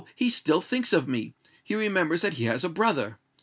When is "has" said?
2.45-2.63